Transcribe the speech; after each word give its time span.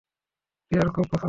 টিয়ার 0.71 0.87
খুব 0.87 1.05
পছন্দের। 1.05 1.19